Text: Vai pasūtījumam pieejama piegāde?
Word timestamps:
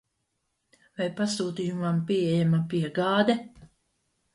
Vai 1.01 1.07
pasūtījumam 1.21 2.03
pieejama 2.11 2.67
piegāde? 2.77 3.41